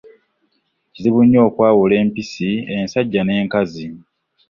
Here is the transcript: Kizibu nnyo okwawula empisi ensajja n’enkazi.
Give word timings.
Kizibu 0.93 1.19
nnyo 1.23 1.39
okwawula 1.47 1.93
empisi 2.03 2.49
ensajja 2.77 3.21
n’enkazi. 3.23 3.87